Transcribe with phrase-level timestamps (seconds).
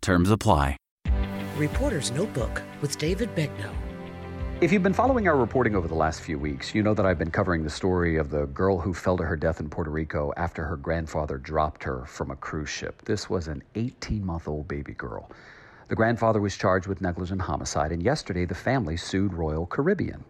[0.00, 0.76] Terms apply.
[1.56, 3.74] Reporter's Notebook with David Begnaud.
[4.62, 7.18] If you've been following our reporting over the last few weeks, you know that I've
[7.18, 10.32] been covering the story of the girl who fell to her death in Puerto Rico
[10.36, 13.02] after her grandfather dropped her from a cruise ship.
[13.02, 15.30] This was an 18 month old baby girl.
[15.88, 20.24] The grandfather was charged with negligent homicide, and yesterday the family sued Royal Caribbean.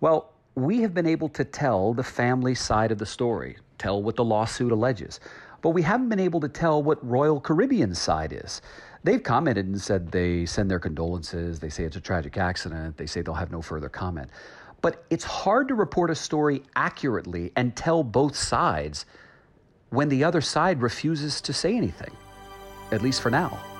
[0.00, 4.16] Well, we have been able to tell the family side of the story, tell what
[4.16, 5.18] the lawsuit alleges,
[5.62, 8.60] but we haven't been able to tell what Royal Caribbean's side is.
[9.04, 11.58] They've commented and said they send their condolences.
[11.58, 12.96] They say it's a tragic accident.
[12.96, 14.30] They say they'll have no further comment.
[14.80, 19.06] But it's hard to report a story accurately and tell both sides
[19.90, 22.10] when the other side refuses to say anything,
[22.90, 23.71] at least for now.